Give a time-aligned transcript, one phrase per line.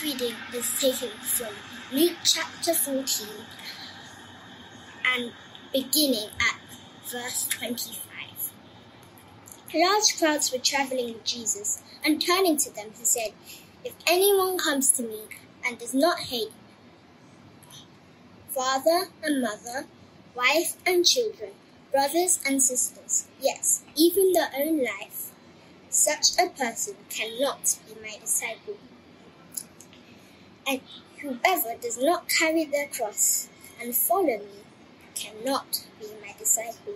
[0.00, 1.54] Today's reading is taken from
[1.92, 3.26] Luke chapter 14
[5.04, 5.32] and
[5.72, 6.58] beginning at
[7.06, 8.52] verse 25.
[9.74, 13.32] Large crowds were traveling with Jesus, and turning to them, he said,
[13.84, 15.20] If anyone comes to me
[15.66, 16.52] and does not hate
[18.48, 19.86] father and mother,
[20.34, 21.50] wife and children,
[21.92, 25.30] brothers and sisters, yes, even their own life,
[25.90, 28.76] such a person cannot be my disciple.
[30.66, 30.80] And
[31.20, 33.48] whoever does not carry their cross
[33.80, 34.64] and follow me
[35.14, 36.94] cannot be my disciple.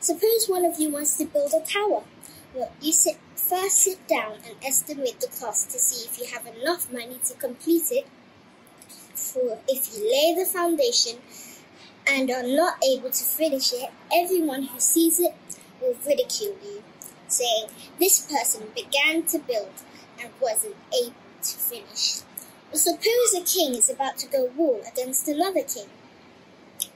[0.00, 2.04] Suppose one of you wants to build a tower.
[2.54, 6.46] Well, you sit, first sit down and estimate the cost to see if you have
[6.46, 8.06] enough money to complete it.
[9.14, 11.18] For if you lay the foundation
[12.06, 15.34] and are not able to finish it, everyone who sees it
[15.80, 16.82] will ridicule you,
[17.28, 19.72] saying, This person began to build
[20.20, 22.20] and wasn't able to finish.
[22.74, 25.86] Suppose a king is about to go war against another king.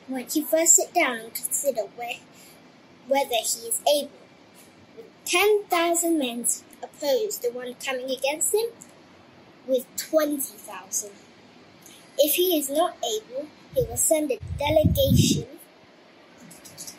[0.08, 2.16] Won't you first sit down and consider where,
[3.06, 4.10] whether he is able,
[4.96, 8.70] with 10,000 men, to oppose the one coming against him
[9.68, 11.10] with 20,000?
[12.18, 15.46] If he is not able, he will send a delegation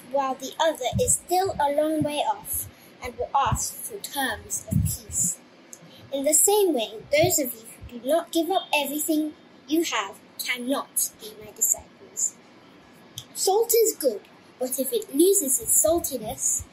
[0.09, 2.67] while the other is still a long way off
[3.03, 5.37] and will ask for terms of peace.
[6.13, 9.33] In the same way, those of you do not give up everything
[9.67, 12.35] you have cannot be my disciples.
[13.33, 14.21] Salt is good,
[14.59, 16.63] but if it loses its saltiness,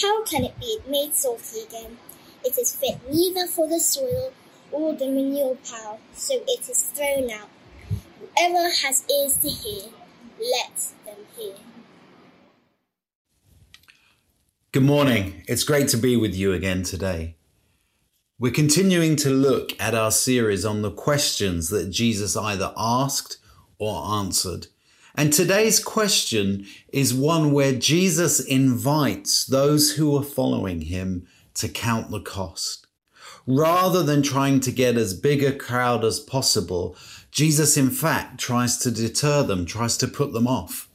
[0.00, 1.98] how can it be made salty again?
[2.44, 4.32] It is fit neither for the soil
[4.70, 7.48] or the manure pile, so it is thrown out.
[8.18, 9.90] Whoever has ears to hear,
[10.40, 11.54] let them hear.
[14.72, 15.44] Good morning.
[15.46, 17.36] It's great to be with you again today.
[18.42, 23.38] We're continuing to look at our series on the questions that Jesus either asked
[23.78, 24.66] or answered.
[25.14, 32.10] And today's question is one where Jesus invites those who are following him to count
[32.10, 32.88] the cost.
[33.46, 36.96] Rather than trying to get as big a crowd as possible,
[37.30, 40.90] Jesus in fact tries to deter them, tries to put them off.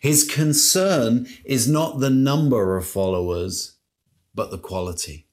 [0.00, 3.76] His concern is not the number of followers,
[4.34, 5.27] but the quality.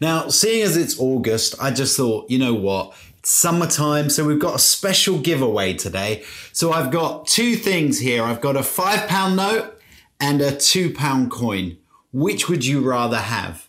[0.00, 2.94] Now, seeing as it's August, I just thought, you know what?
[3.18, 6.24] It's summertime, so we've got a special giveaway today.
[6.52, 8.22] So I've got two things here.
[8.22, 9.78] I've got a five pound note
[10.20, 11.78] and a two pound coin.
[12.12, 13.68] Which would you rather have?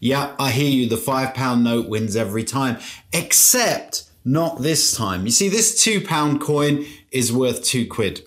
[0.00, 0.88] Yeah, I hear you.
[0.88, 2.78] The five pound note wins every time,
[3.12, 5.24] except not this time.
[5.24, 8.22] You see, this two pound coin is worth two quid.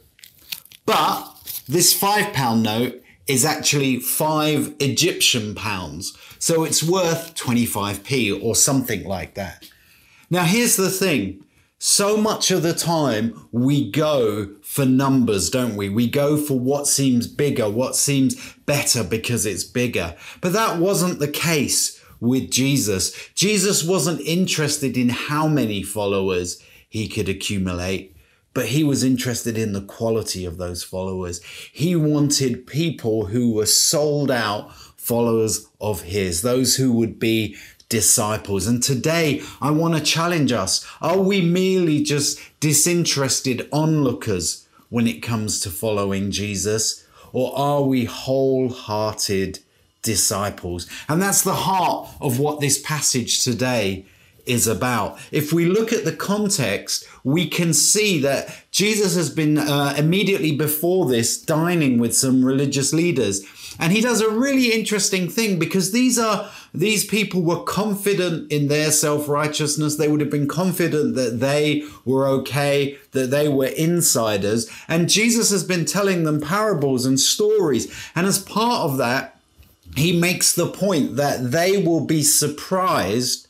[0.86, 1.28] But
[1.70, 6.18] this five pound note is actually five Egyptian pounds.
[6.42, 9.70] So it's worth 25p or something like that.
[10.32, 11.46] Now, here's the thing.
[11.78, 15.88] So much of the time we go for numbers, don't we?
[15.88, 20.16] We go for what seems bigger, what seems better because it's bigger.
[20.42, 23.16] But that wasn't the case with Jesus.
[23.36, 26.60] Jesus wasn't interested in how many followers
[26.90, 28.16] he could accumulate
[28.54, 31.42] but he was interested in the quality of those followers.
[31.72, 37.58] He wanted people who were sold out followers of his, those who would be
[37.90, 38.68] disciples.
[38.68, 40.88] And today I want to challenge us.
[41.02, 47.06] Are we merely just disinterested onlookers when it comes to following Jesus?
[47.34, 49.60] Or are we wholehearted
[50.04, 50.88] disciples?
[51.10, 54.06] And that's the heart of what this passage today
[54.46, 55.20] is about.
[55.32, 60.56] If we look at the context, we can see that Jesus has been uh, immediately
[60.56, 63.44] before this dining with some religious leaders.
[63.80, 68.68] And he does a really interesting thing because these are these people were confident in
[68.68, 69.96] their self-righteousness.
[69.96, 74.70] They would have been confident that they were okay, that they were insiders.
[74.88, 77.94] And Jesus has been telling them parables and stories.
[78.16, 79.40] And as part of that,
[79.96, 83.48] he makes the point that they will be surprised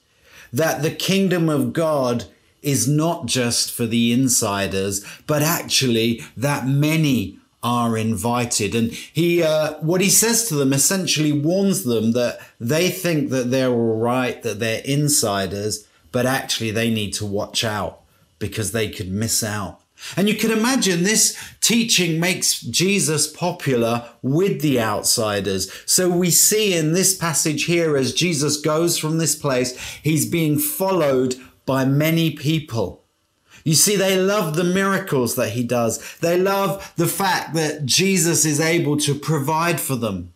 [0.51, 2.25] that the kingdom of God
[2.61, 8.73] is not just for the insiders, but actually that many are invited.
[8.73, 13.51] And he, uh, what he says to them essentially warns them that they think that
[13.51, 18.01] they're all right, that they're insiders, but actually they need to watch out
[18.39, 19.79] because they could miss out.
[20.17, 25.71] And you can imagine this teaching makes Jesus popular with the outsiders.
[25.85, 30.57] So we see in this passage here, as Jesus goes from this place, he's being
[30.57, 31.35] followed
[31.67, 33.00] by many people.
[33.63, 36.17] You see, they love the miracles that he does.
[36.19, 40.33] They love the fact that Jesus is able to provide for them.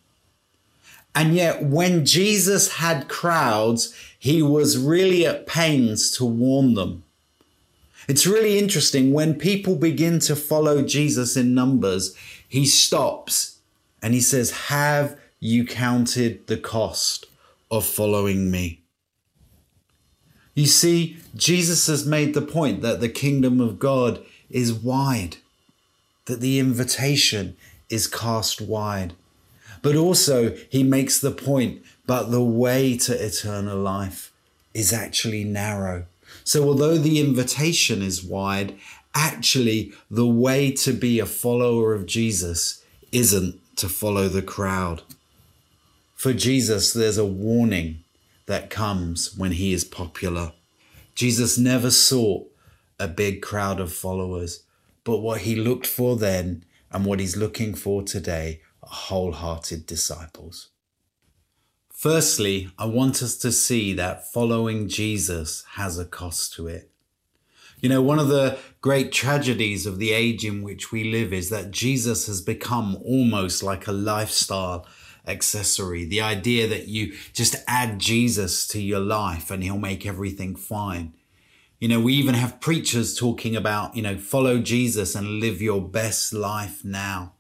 [1.15, 7.03] And yet, when Jesus had crowds, he was really at pains to warn them.
[8.07, 12.15] It's really interesting when people begin to follow Jesus in numbers,
[12.47, 13.59] he stops
[14.01, 17.25] and he says, Have you counted the cost
[17.71, 18.81] of following me?
[20.55, 25.37] You see, Jesus has made the point that the kingdom of God is wide,
[26.25, 27.57] that the invitation
[27.89, 29.13] is cast wide.
[29.81, 34.31] But also, he makes the point, but the way to eternal life
[34.73, 36.05] is actually narrow.
[36.45, 38.77] So, although the invitation is wide,
[39.13, 42.81] actually, the way to be a follower of Jesus
[43.11, 45.01] isn't to follow the crowd.
[46.15, 48.04] For Jesus, there's a warning
[48.45, 50.53] that comes when he is popular.
[51.15, 52.51] Jesus never sought
[52.99, 54.63] a big crowd of followers,
[55.03, 60.69] but what he looked for then and what he's looking for today are wholehearted disciples.
[61.91, 66.91] Firstly, I want us to see that following Jesus has a cost to it.
[67.79, 71.49] You know, one of the great tragedies of the age in which we live is
[71.49, 74.85] that Jesus has become almost like a lifestyle
[75.27, 76.05] accessory.
[76.05, 81.13] The idea that you just add Jesus to your life and he'll make everything fine.
[81.79, 85.81] You know, we even have preachers talking about, you know, follow Jesus and live your
[85.81, 87.33] best life now.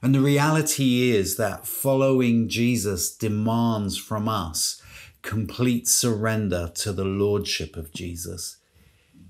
[0.00, 4.82] And the reality is that following Jesus demands from us
[5.22, 8.58] complete surrender to the Lordship of Jesus.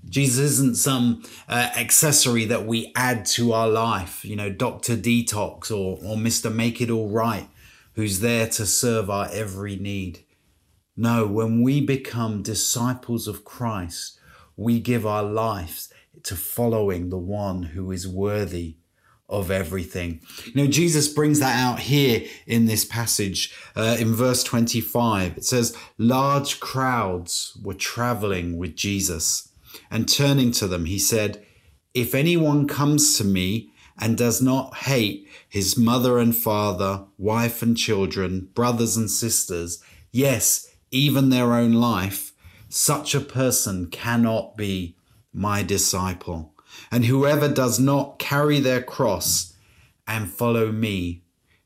[0.09, 4.97] Jesus isn't some uh, accessory that we add to our life, you know, Dr.
[4.97, 6.53] Detox or, or Mr.
[6.53, 7.47] Make It All Right
[7.95, 10.25] who's there to serve our every need.
[10.95, 14.19] No, when we become disciples of Christ,
[14.55, 15.91] we give our lives
[16.23, 18.75] to following the one who is worthy
[19.29, 20.21] of everything.
[20.45, 25.37] You know, Jesus brings that out here in this passage uh, in verse 25.
[25.37, 29.49] It says, Large crowds were traveling with Jesus,
[29.89, 31.43] and turning to them, he said,
[31.95, 33.72] If anyone comes to me
[34.03, 40.75] and does not hate his mother and father, wife and children, brothers and sisters, yes,
[40.91, 42.33] even their own life,
[42.67, 44.97] such a person cannot be
[45.31, 46.53] my disciple.
[46.91, 49.53] And whoever does not carry their cross
[50.05, 51.22] and follow me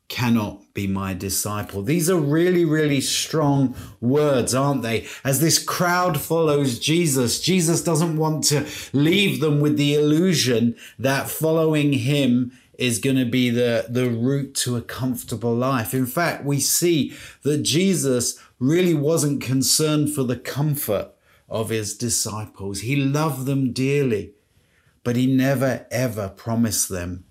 [0.10, 1.82] cannot be my disciple.
[1.82, 5.06] These are really, really strong words, aren't they?
[5.24, 11.30] As this crowd follows Jesus, Jesus doesn't want to leave them with the illusion that
[11.30, 15.94] following him is going to be the, the route to a comfortable life.
[15.94, 17.14] In fact, we see
[17.44, 21.12] that Jesus really wasn't concerned for the comfort
[21.50, 22.82] of his disciples.
[22.82, 24.34] He loved them dearly,
[25.04, 27.26] but he never ever promised them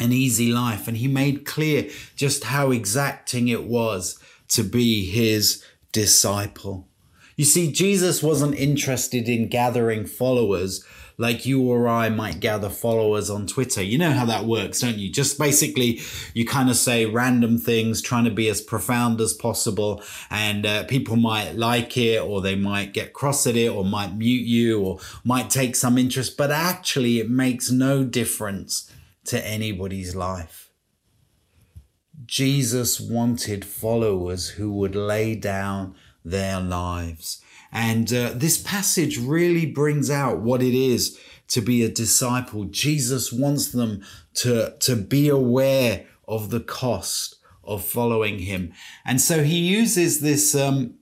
[0.00, 0.88] an easy life.
[0.88, 4.18] And he made clear just how exacting it was
[4.48, 6.88] to be his disciple.
[7.36, 10.84] You see, Jesus wasn't interested in gathering followers
[11.20, 13.82] like you or I might gather followers on Twitter.
[13.82, 15.10] You know how that works, don't you?
[15.10, 16.00] Just basically,
[16.32, 20.84] you kind of say random things, trying to be as profound as possible, and uh,
[20.84, 24.80] people might like it, or they might get cross at it, or might mute you,
[24.80, 28.89] or might take some interest, but actually, it makes no difference
[29.26, 30.70] to anybody's life.
[32.26, 35.94] Jesus wanted followers who would lay down
[36.24, 41.18] their lives and uh, this passage really brings out what it is
[41.48, 42.64] to be a disciple.
[42.64, 44.02] Jesus wants them
[44.34, 48.72] to, to be aware of the cost of following him.
[49.04, 50.94] And so he uses this, um,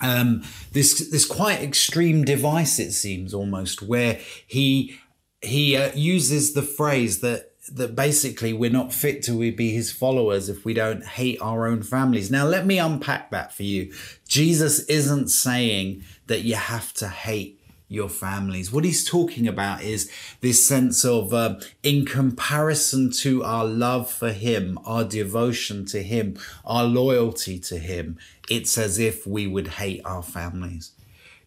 [0.00, 0.42] um,
[0.72, 4.98] this, this quite extreme device, it seems almost, where he,
[5.44, 10.48] he uh, uses the phrase that that basically we're not fit to be his followers
[10.50, 12.30] if we don't hate our own families.
[12.30, 13.90] Now, let me unpack that for you.
[14.28, 18.72] Jesus isn't saying that you have to hate your families.
[18.72, 20.10] What he's talking about is
[20.40, 26.36] this sense of, uh, in comparison to our love for him, our devotion to him,
[26.64, 30.92] our loyalty to him, it's as if we would hate our families.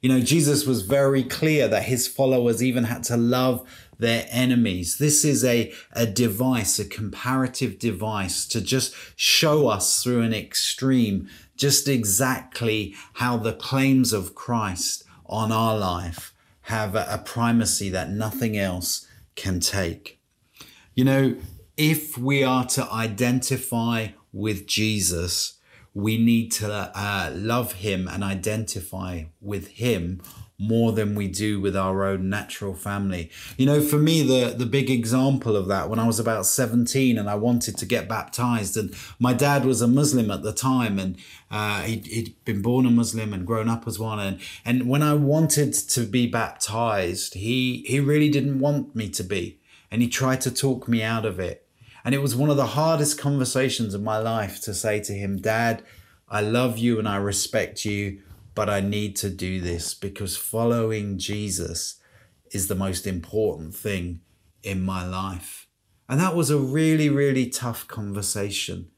[0.01, 3.67] You know, Jesus was very clear that his followers even had to love
[3.99, 4.97] their enemies.
[4.97, 11.29] This is a, a device, a comparative device to just show us through an extreme
[11.55, 18.09] just exactly how the claims of Christ on our life have a, a primacy that
[18.09, 20.19] nothing else can take.
[20.93, 21.35] You know,
[21.75, 25.57] if we are to identify with Jesus,
[25.93, 30.21] we need to uh, love him and identify with him
[30.59, 33.29] more than we do with our own natural family.
[33.57, 37.15] You know, for me, the, the big example of that, when I was about 17
[37.17, 40.97] and I wanted to get baptized, and my dad was a Muslim at the time,
[40.97, 41.15] and
[41.51, 44.19] uh, he'd, he'd been born a Muslim and grown up as one.
[44.19, 49.23] And, and when I wanted to be baptized, he, he really didn't want me to
[49.23, 49.59] be.
[49.91, 51.67] And he tried to talk me out of it.
[52.03, 55.37] And it was one of the hardest conversations of my life to say to him,
[55.37, 55.83] Dad,
[56.29, 58.21] I love you and I respect you,
[58.57, 62.01] but I need to do this because following Jesus
[62.49, 64.21] is the most important thing
[64.63, 65.67] in my life.
[66.09, 68.89] And that was a really, really tough conversation,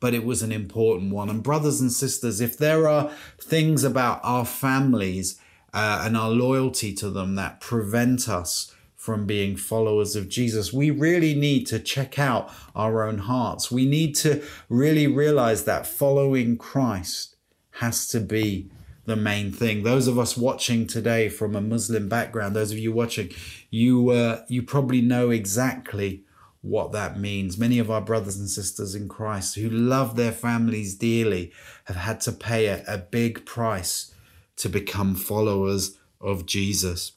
[0.00, 1.30] but it was an important one.
[1.30, 5.40] And, brothers and sisters, if there are things about our families
[5.72, 10.90] uh, and our loyalty to them that prevent us from being followers of Jesus, we
[10.90, 13.70] really need to check out our own hearts.
[13.70, 17.36] We need to really realize that following Christ
[17.74, 18.72] has to be
[19.06, 19.82] the main thing.
[19.82, 23.30] Those of us watching today from a Muslim background, those of you watching,
[23.70, 26.24] you uh, you probably know exactly
[26.62, 27.58] what that means.
[27.58, 31.52] Many of our brothers and sisters in Christ who love their families dearly
[31.84, 34.14] have had to pay a, a big price
[34.56, 37.12] to become followers of Jesus.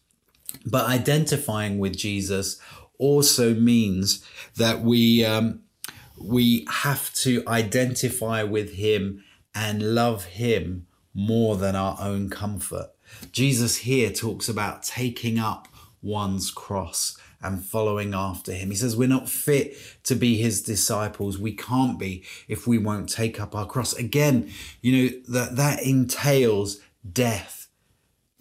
[0.65, 2.59] But identifying with Jesus
[2.97, 4.25] also means
[4.55, 5.61] that we um,
[6.19, 9.23] we have to identify with him
[9.55, 10.87] and love him
[11.17, 12.91] more than our own comfort.
[13.31, 15.67] Jesus here talks about taking up
[15.99, 18.69] one's cross and following after him.
[18.69, 21.39] He says we're not fit to be his disciples.
[21.39, 23.93] We can't be if we won't take up our cross.
[23.93, 26.79] Again, you know, that that entails
[27.11, 27.66] death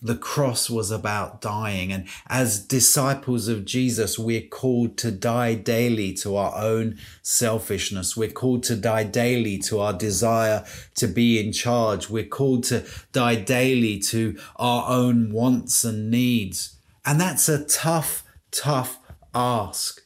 [0.06, 1.92] the cross was about dying.
[1.92, 8.16] And as disciples of Jesus, we're called to die daily to our own selfishness.
[8.16, 10.64] We're called to die daily to our desire
[10.96, 12.08] to be in charge.
[12.08, 16.78] We're called to die daily to our own wants and needs.
[17.04, 18.98] And that's a tough, tough
[19.34, 20.02] ask.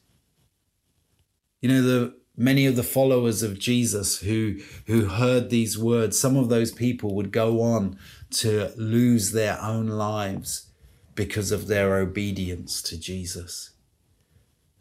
[1.61, 6.37] You know, the many of the followers of Jesus who who heard these words, some
[6.37, 7.99] of those people would go on
[8.31, 10.71] to lose their own lives
[11.15, 13.71] because of their obedience to Jesus.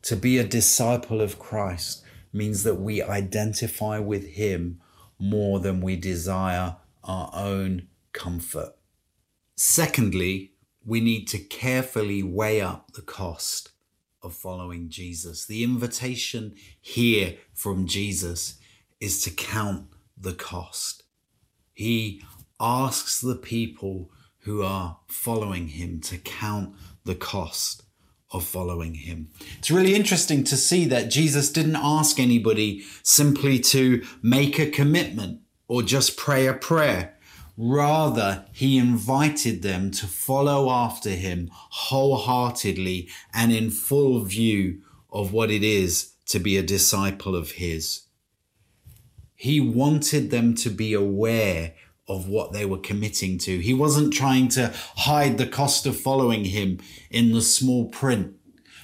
[0.03, 4.79] To be a disciple of Christ means that we identify with Him
[5.19, 8.75] more than we desire our own comfort.
[9.55, 10.53] Secondly,
[10.85, 13.71] we need to carefully weigh up the cost
[14.21, 15.45] of following Jesus.
[15.45, 18.59] The invitation here from Jesus
[18.99, 19.87] is to count
[20.17, 21.03] the cost.
[21.73, 22.21] He
[22.59, 26.75] asks the people who are following him to count
[27.05, 27.83] the cost
[28.31, 29.29] of following him.
[29.57, 35.41] It's really interesting to see that Jesus didn't ask anybody simply to make a commitment
[35.67, 37.15] or just pray a prayer.
[37.57, 45.51] Rather, he invited them to follow after him wholeheartedly and in full view of what
[45.51, 48.03] it is to be a disciple of his.
[49.35, 51.73] He wanted them to be aware
[52.09, 53.59] of what they were committing to.
[53.59, 58.35] He wasn't trying to hide the cost of following him in the small print.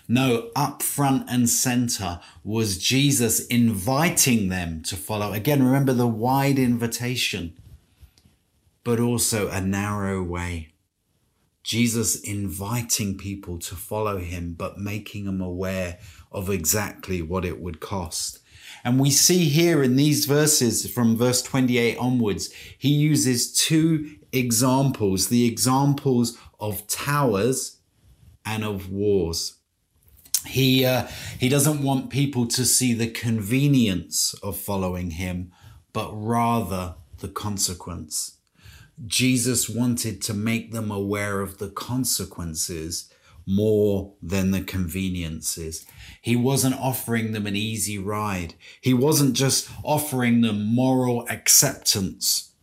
[0.07, 5.33] No, up front and center was Jesus inviting them to follow.
[5.33, 7.57] Again, remember the wide invitation,
[8.83, 10.73] but also a narrow way.
[11.63, 15.97] Jesus inviting people to follow him, but making them aware
[16.31, 18.39] of exactly what it would cost.
[18.85, 25.27] And we see here in these verses from verse 28 onwards, he uses two examples
[25.29, 27.79] the examples of towers
[28.45, 29.55] and of wars.
[30.45, 31.07] He, uh,
[31.39, 35.51] he doesn't want people to see the convenience of following him,
[35.91, 38.37] but rather the consequence.
[39.07, 43.11] Jesus wanted to make them aware of the consequences
[43.45, 45.85] more than the conveniences.
[46.21, 48.55] He wasn't offering them an easy ride.
[48.81, 52.53] He wasn't just offering them moral acceptance.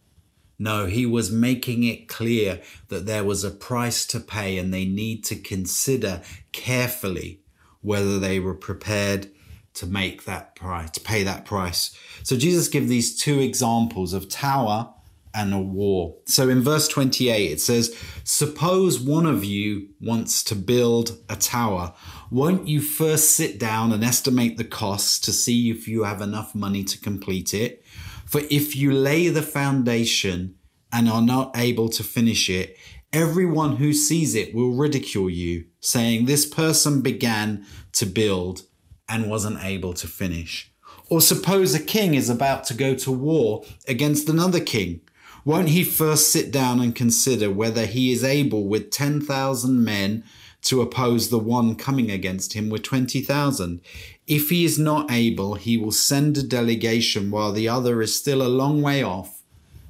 [0.58, 4.84] No, he was making it clear that there was a price to pay and they
[4.84, 6.22] need to consider
[6.52, 7.40] carefully
[7.80, 9.28] whether they were prepared
[9.74, 11.96] to make that price, to pay that price.
[12.22, 14.92] So Jesus gives these two examples of tower
[15.34, 16.16] and a war.
[16.26, 21.94] So in verse 28, it says, Suppose one of you wants to build a tower.
[22.30, 26.54] Won't you first sit down and estimate the costs to see if you have enough
[26.54, 27.84] money to complete it?
[28.26, 30.56] For if you lay the foundation
[30.92, 32.76] and are not able to finish it,
[33.12, 38.62] everyone who sees it will ridicule you, saying, This person began to build
[39.08, 40.70] and wasn't able to finish.
[41.10, 45.02] Or suppose a king is about to go to war against another king
[45.44, 50.24] Won't he first sit down and consider whether he is able with 10,000 men
[50.62, 53.80] to oppose the one coming against him with 20,000?
[54.28, 58.40] If he is not able, he will send a delegation while the other is still
[58.40, 59.42] a long way off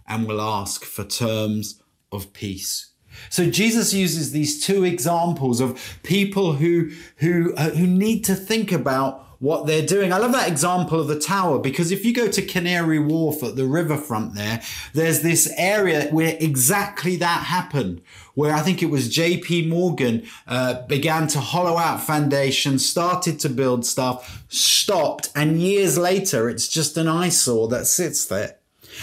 [0.08, 2.92] and will ask for terms of peace.
[3.28, 8.72] So Jesus uses these two examples of people who who uh, who need to think
[8.72, 10.12] about what they're doing.
[10.12, 13.56] I love that example of the tower because if you go to Canary Wharf at
[13.56, 18.02] the riverfront there, there's this area where exactly that happened,
[18.34, 23.48] where I think it was JP Morgan uh, began to hollow out foundations, started to
[23.48, 28.58] build stuff, stopped, and years later, it's just an eyesore that sits there.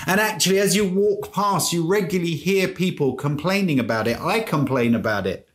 [0.08, 4.17] And actually, as you walk past, you regularly hear people complaining about it.
[4.22, 5.49] I complain about it.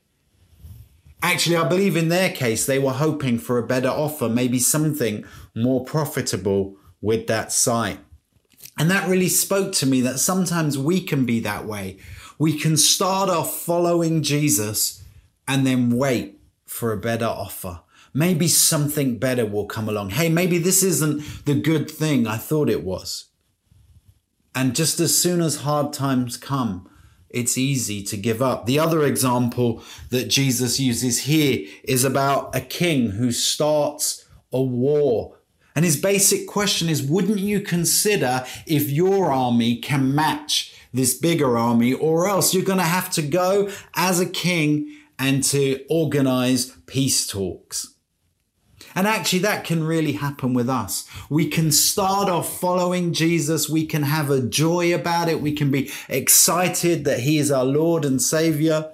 [1.25, 5.25] Actually, I believe in their case, they were hoping for a better offer, maybe something
[5.57, 7.99] more profitable with that site.
[8.78, 11.97] And that really spoke to me that sometimes we can be that way.
[12.38, 15.02] We can start off following Jesus
[15.49, 17.81] and then wait for a better offer.
[18.12, 20.11] Maybe something better will come along.
[20.11, 23.31] Hey, maybe this isn't the good thing I thought it was.
[24.54, 26.87] And just as soon as hard times come,
[27.35, 28.67] it's easy to give up.
[28.67, 35.38] The other example that Jesus uses here is about a king who starts a war.
[35.75, 41.59] And his basic question is Wouldn't you consider if your army can match this bigger
[41.59, 44.88] army, or else you're going to have to go as a king
[45.19, 47.94] and to organize peace talks?
[48.95, 51.09] And actually, that can really happen with us.
[51.29, 53.69] We can start off following Jesus.
[53.69, 55.41] We can have a joy about it.
[55.41, 58.93] We can be excited that He is our Lord and Savior.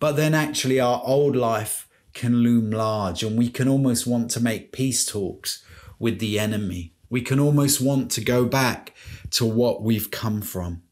[0.00, 4.40] But then, actually, our old life can loom large, and we can almost want to
[4.40, 5.64] make peace talks
[5.98, 6.94] with the enemy.
[7.10, 8.92] We can almost want to go back
[9.30, 10.82] to what we've come from.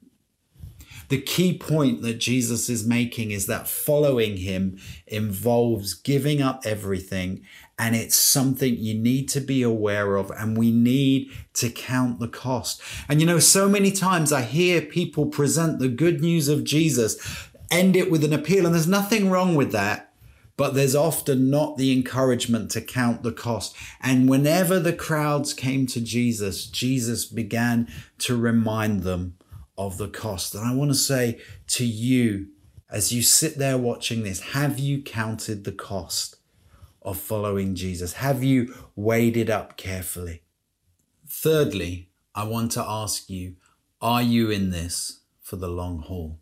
[1.09, 7.43] The key point that Jesus is making is that following him involves giving up everything
[7.79, 12.29] and it's something you need to be aware of and we need to count the
[12.29, 12.81] cost.
[13.09, 17.49] And you know, so many times I hear people present the good news of Jesus,
[17.71, 20.11] end it with an appeal, and there's nothing wrong with that.
[20.59, 23.75] But there's often not the encouragement to count the cost.
[24.03, 29.39] And whenever the crowds came to Jesus, Jesus began to remind them
[29.79, 30.55] of the cost.
[30.55, 32.49] And I want to say to you,
[32.91, 36.37] as you sit there watching this, have you counted the cost?
[37.03, 38.15] Of following Jesus?
[38.15, 40.43] Have you weighed it up carefully?
[41.29, 43.57] Thirdly, I want to ask you
[44.01, 46.41] are you in this for the long haul?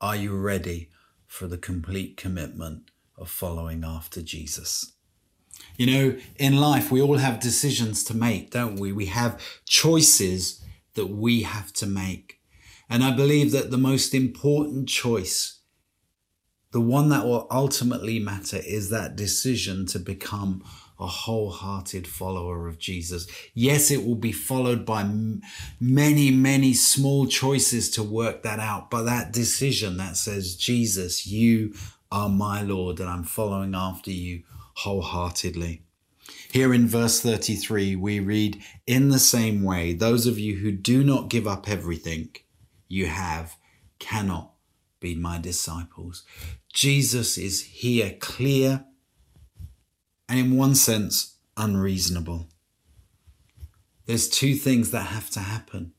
[0.00, 0.90] Are you ready
[1.26, 4.92] for the complete commitment of following after Jesus?
[5.76, 8.92] You know, in life, we all have decisions to make, don't we?
[8.92, 12.40] We have choices that we have to make.
[12.90, 15.57] And I believe that the most important choice
[16.70, 20.62] the one that will ultimately matter is that decision to become
[21.00, 23.26] a wholehearted follower of Jesus.
[23.54, 25.40] Yes, it will be followed by m-
[25.80, 31.72] many, many small choices to work that out, but that decision that says, Jesus, you
[32.10, 34.42] are my Lord, and I'm following after you
[34.74, 35.82] wholeheartedly.
[36.50, 41.04] Here in verse 33, we read, In the same way, those of you who do
[41.04, 42.30] not give up everything
[42.88, 43.56] you have
[43.98, 44.52] cannot
[45.00, 46.24] be my disciples.
[46.72, 48.84] Jesus is here clear
[50.28, 52.48] and, in one sense, unreasonable.
[54.06, 55.92] There's two things that have to happen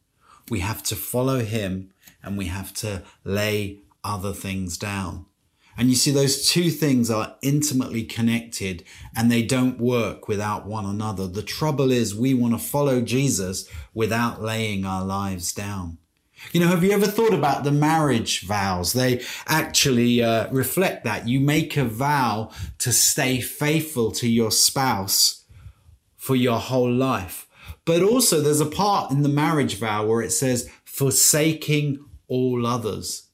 [0.49, 1.91] we have to follow him
[2.23, 5.25] and we have to lay other things down.
[5.77, 8.83] And you see, those two things are intimately connected
[9.15, 11.27] and they don't work without one another.
[11.27, 15.97] The trouble is, we want to follow Jesus without laying our lives down.
[16.51, 18.93] You know, have you ever thought about the marriage vows?
[18.93, 21.27] They actually uh, reflect that.
[21.27, 25.45] You make a vow to stay faithful to your spouse
[26.15, 27.47] for your whole life.
[27.85, 33.29] But also, there's a part in the marriage vow where it says, forsaking all others.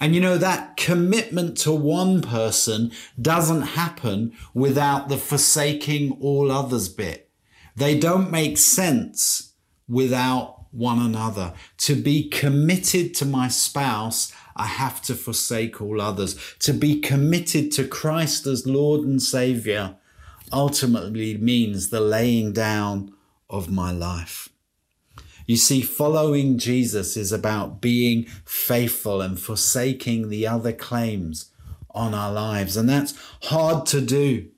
[0.00, 6.88] And you know, that commitment to one person doesn't happen without the forsaking all others
[6.88, 7.30] bit.
[7.76, 9.54] They don't make sense
[9.88, 11.54] without one another.
[11.78, 16.36] To be committed to my spouse, I have to forsake all others.
[16.60, 19.96] To be committed to Christ as Lord and Savior
[20.52, 23.14] ultimately means the laying down
[23.48, 24.48] of my life.
[25.46, 31.50] You see, following Jesus is about being faithful and forsaking the other claims
[31.90, 32.76] on our lives.
[32.76, 34.51] And that's hard to do.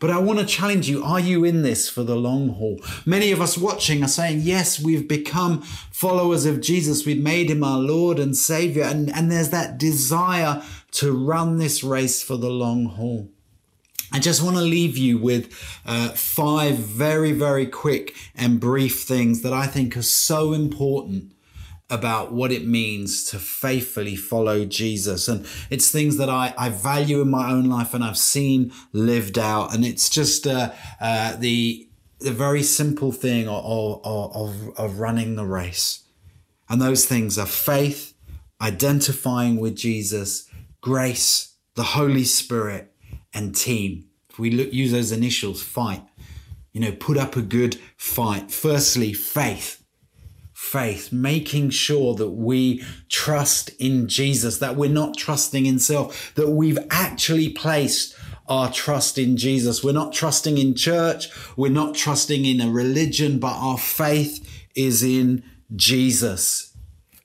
[0.00, 2.80] But I want to challenge you are you in this for the long haul?
[3.04, 7.06] Many of us watching are saying, yes, we've become followers of Jesus.
[7.06, 8.84] We've made him our Lord and Savior.
[8.84, 13.28] And, and there's that desire to run this race for the long haul.
[14.12, 15.52] I just want to leave you with
[15.84, 21.32] uh, five very, very quick and brief things that I think are so important
[21.88, 25.28] about what it means to faithfully follow Jesus.
[25.28, 29.38] And it's things that I, I value in my own life and I've seen lived
[29.38, 29.72] out.
[29.72, 35.46] And it's just uh, uh, the, the very simple thing of, of, of running the
[35.46, 36.02] race.
[36.68, 38.14] And those things are faith,
[38.60, 40.48] identifying with Jesus,
[40.80, 42.92] grace, the Holy Spirit,
[43.32, 44.06] and team.
[44.28, 46.02] If we look, use those initials, fight,
[46.72, 48.50] you know, put up a good fight.
[48.50, 49.75] Firstly, faith
[50.66, 56.50] faith, making sure that we trust in Jesus, that we're not trusting in self, that
[56.50, 58.16] we've actually placed
[58.48, 59.82] our trust in Jesus.
[59.82, 65.02] We're not trusting in church, we're not trusting in a religion, but our faith is
[65.02, 65.42] in
[65.74, 66.76] Jesus.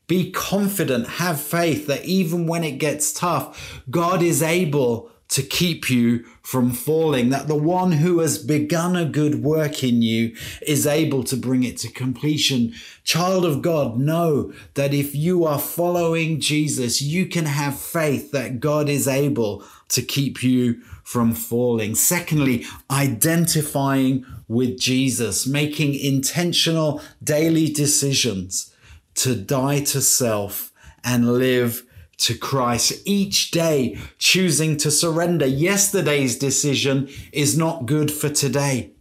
[0.08, 5.90] Be confident, have faith that even when it gets tough, God is able to keep
[5.90, 10.86] you from falling, that the one who has begun a good work in you is
[10.86, 12.74] able to bring it to completion.
[13.06, 18.60] Child of God, know that if you are following Jesus, you can have faith that
[18.60, 21.96] God is able to keep you from falling.
[21.96, 28.74] Secondly, identifying with Jesus, making intentional daily decisions
[29.16, 30.74] to die to self
[31.06, 31.84] and live
[32.22, 35.46] to Christ each day, choosing to surrender.
[35.46, 38.94] Yesterday's decision is not good for today.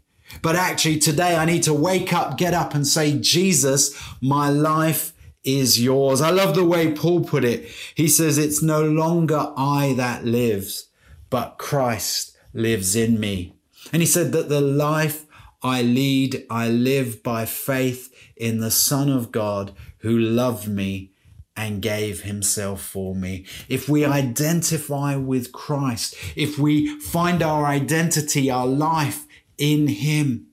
[0.43, 5.13] But actually, today I need to wake up, get up, and say, Jesus, my life
[5.45, 6.21] is yours.
[6.21, 7.69] I love the way Paul put it.
[7.95, 10.89] He says, It's no longer I that lives,
[11.29, 13.55] but Christ lives in me.
[13.93, 15.27] And he said that the life
[15.63, 21.13] I lead, I live by faith in the Son of God who loved me
[21.61, 23.45] and gave himself for me.
[23.69, 29.27] If we identify with Christ, if we find our identity, our life
[29.59, 30.47] in him,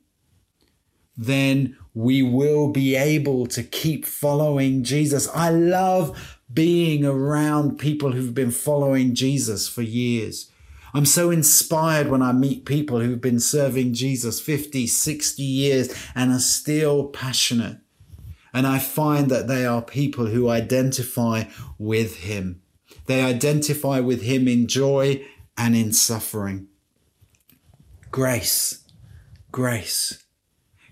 [1.16, 5.30] then we will be able to keep following Jesus.
[5.34, 10.52] I love being around people who've been following Jesus for years.
[10.94, 16.34] I'm so inspired when I meet people who've been serving Jesus 50, 60 years and
[16.34, 17.78] are still passionate.
[18.58, 21.44] And I find that they are people who identify
[21.78, 22.64] with him.
[23.06, 25.24] They identify with him in joy
[25.56, 26.68] and in suffering.
[28.10, 28.84] Grace,
[29.52, 30.24] grace.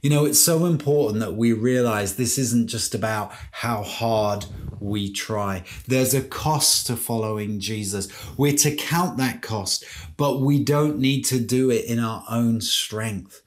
[0.03, 4.45] You know, it's so important that we realize this isn't just about how hard
[4.79, 5.63] we try.
[5.87, 8.09] There's a cost to following Jesus.
[8.37, 9.85] We're to count that cost,
[10.17, 13.41] but we don't need to do it in our own strength.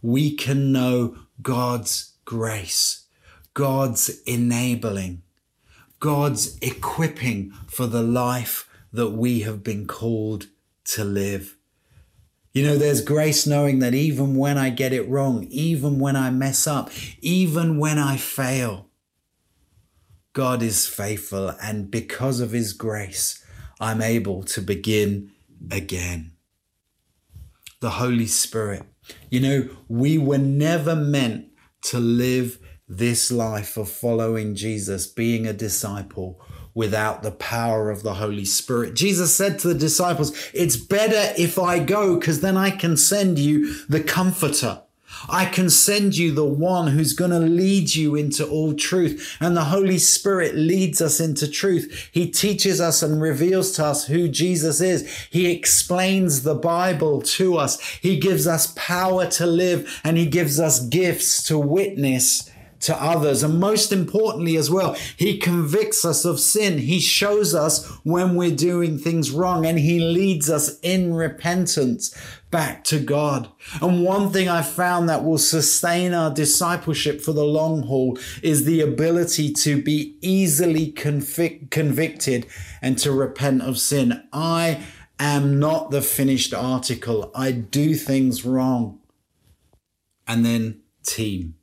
[0.00, 3.03] We can know God's grace
[3.54, 5.22] God's enabling,
[6.00, 10.48] God's equipping for the life that we have been called
[10.84, 11.56] to live.
[12.52, 16.30] You know, there's grace knowing that even when I get it wrong, even when I
[16.30, 16.90] mess up,
[17.20, 18.90] even when I fail,
[20.32, 21.50] God is faithful.
[21.62, 23.44] And because of his grace,
[23.80, 25.32] I'm able to begin
[25.70, 26.32] again.
[27.80, 28.84] The Holy Spirit.
[29.30, 31.46] You know, we were never meant
[31.86, 36.40] to live this life of following Jesus, being a disciple,
[36.74, 38.94] without the power of the Holy Spirit.
[38.94, 43.38] Jesus said to the disciples, It's better if I go, because then I can send
[43.38, 44.82] you the Comforter.
[45.28, 49.36] I can send you the one who's going to lead you into all truth.
[49.40, 52.10] And the Holy Spirit leads us into truth.
[52.12, 55.08] He teaches us and reveals to us who Jesus is.
[55.30, 57.80] He explains the Bible to us.
[57.80, 62.50] He gives us power to live and he gives us gifts to witness
[62.84, 63.42] to others.
[63.42, 66.78] And most importantly, as well, he convicts us of sin.
[66.78, 72.14] He shows us when we're doing things wrong and he leads us in repentance
[72.50, 73.48] back to God.
[73.80, 78.64] And one thing I found that will sustain our discipleship for the long haul is
[78.64, 82.46] the ability to be easily convic- convicted
[82.82, 84.22] and to repent of sin.
[84.32, 84.82] I
[85.18, 87.32] am not the finished article.
[87.34, 89.00] I do things wrong.
[90.26, 91.54] And then team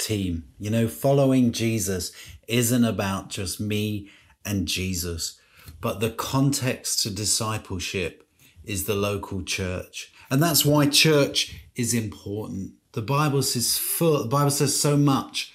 [0.00, 0.44] team.
[0.58, 2.12] You know, following Jesus
[2.48, 4.10] isn't about just me
[4.44, 5.38] and Jesus,
[5.80, 8.26] but the context to discipleship
[8.64, 10.12] is the local church.
[10.30, 12.72] And that's why church is important.
[12.92, 15.52] The Bible says full, the Bible says so much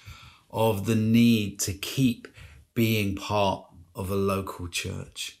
[0.50, 2.28] of the need to keep
[2.74, 5.40] being part of a local church.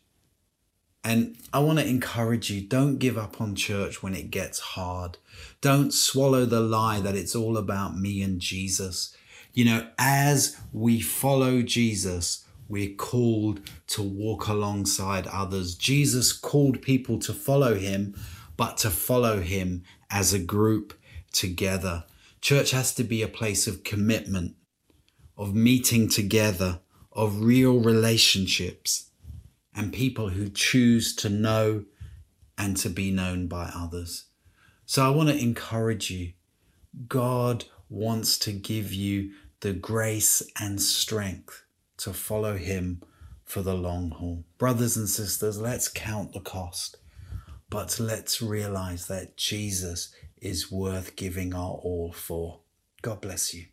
[1.04, 5.18] And I want to encourage you don't give up on church when it gets hard.
[5.60, 9.16] Don't swallow the lie that it's all about me and Jesus.
[9.54, 15.74] You know, as we follow Jesus, we're called to walk alongside others.
[15.74, 18.14] Jesus called people to follow him,
[18.56, 20.94] but to follow him as a group
[21.32, 22.04] together.
[22.40, 24.56] Church has to be a place of commitment,
[25.36, 26.80] of meeting together,
[27.12, 29.10] of real relationships,
[29.74, 31.84] and people who choose to know
[32.58, 34.26] and to be known by others.
[34.88, 36.32] So I want to encourage you.
[37.08, 41.64] God wants to give you the grace and strength
[41.98, 43.02] to follow Him
[43.44, 44.44] for the long haul.
[44.58, 46.98] Brothers and sisters, let's count the cost,
[47.68, 52.60] but let's realize that Jesus is worth giving our all for.
[53.02, 53.66] God bless you.